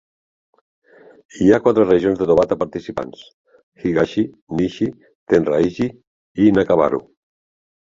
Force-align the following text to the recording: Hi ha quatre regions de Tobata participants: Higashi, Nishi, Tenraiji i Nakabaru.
Hi 1.41 1.49
ha 1.49 1.59
quatre 1.67 1.85
regions 1.89 2.21
de 2.21 2.27
Tobata 2.31 2.57
participants: 2.63 3.21
Higashi, 3.85 4.25
Nishi, 4.63 4.91
Tenraiji 5.35 5.91
i 6.49 6.53
Nakabaru. 6.59 7.05